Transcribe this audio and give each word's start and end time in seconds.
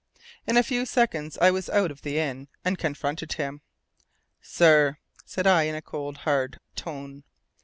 In 0.47 0.57
a 0.57 0.63
few 0.63 0.87
seconds 0.87 1.37
I 1.39 1.51
was 1.51 1.69
out 1.69 1.91
of 1.91 2.01
the 2.01 2.17
inn, 2.17 2.47
and 2.65 2.75
confronted 2.79 3.33
him. 3.33 3.61
"Sir," 4.41 4.97
said 5.27 5.45
I 5.45 5.65
in 5.65 5.75
a 5.75 5.81
cold 5.83 6.17
hard 6.25 6.57
tone. 6.75 7.23